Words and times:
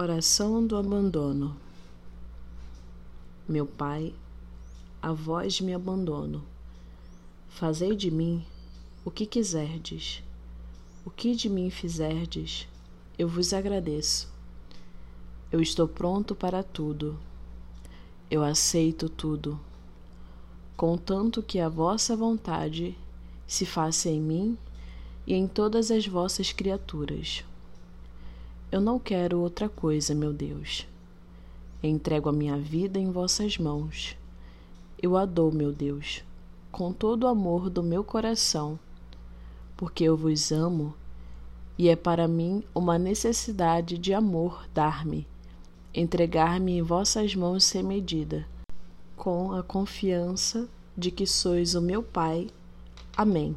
Oração 0.00 0.64
do 0.64 0.76
abandono. 0.76 1.56
Meu 3.48 3.66
Pai, 3.66 4.14
a 5.02 5.12
vós 5.12 5.60
me 5.60 5.74
abandono. 5.74 6.44
Fazei 7.48 7.96
de 7.96 8.08
mim 8.08 8.46
o 9.04 9.10
que 9.10 9.26
quiserdes. 9.26 10.22
O 11.04 11.10
que 11.10 11.34
de 11.34 11.50
mim 11.50 11.68
fizerdes, 11.68 12.68
eu 13.18 13.26
vos 13.26 13.52
agradeço. 13.52 14.32
Eu 15.50 15.60
estou 15.60 15.88
pronto 15.88 16.32
para 16.32 16.62
tudo. 16.62 17.18
Eu 18.30 18.44
aceito 18.44 19.08
tudo, 19.08 19.58
contanto 20.76 21.42
que 21.42 21.58
a 21.58 21.68
vossa 21.68 22.16
vontade 22.16 22.96
se 23.48 23.66
faça 23.66 24.08
em 24.08 24.20
mim 24.20 24.56
e 25.26 25.34
em 25.34 25.48
todas 25.48 25.90
as 25.90 26.06
vossas 26.06 26.52
criaturas. 26.52 27.42
Eu 28.70 28.82
não 28.82 28.98
quero 28.98 29.40
outra 29.40 29.66
coisa, 29.66 30.14
meu 30.14 30.30
Deus. 30.30 30.86
Entrego 31.82 32.28
a 32.28 32.32
minha 32.32 32.58
vida 32.58 32.98
em 32.98 33.10
vossas 33.10 33.56
mãos. 33.56 34.14
Eu 35.00 35.16
a 35.16 35.24
dou, 35.24 35.50
meu 35.50 35.72
Deus, 35.72 36.22
com 36.70 36.92
todo 36.92 37.24
o 37.24 37.28
amor 37.28 37.70
do 37.70 37.82
meu 37.82 38.04
coração, 38.04 38.78
porque 39.76 40.04
eu 40.04 40.16
vos 40.16 40.52
amo 40.52 40.92
e 41.78 41.88
é 41.88 41.96
para 41.96 42.28
mim 42.28 42.62
uma 42.74 42.98
necessidade 42.98 43.96
de 43.96 44.12
amor 44.12 44.66
dar-me, 44.74 45.26
entregar-me 45.94 46.76
em 46.76 46.82
vossas 46.82 47.34
mãos 47.34 47.64
sem 47.64 47.82
medida, 47.82 48.46
com 49.16 49.52
a 49.52 49.62
confiança 49.62 50.68
de 50.96 51.10
que 51.10 51.26
sois 51.26 51.74
o 51.74 51.80
meu 51.80 52.02
Pai. 52.02 52.48
Amém. 53.16 53.56